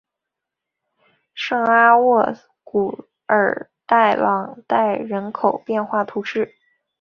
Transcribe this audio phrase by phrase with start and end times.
[1.35, 6.55] 圣阿沃古尔代朗代人口变化图示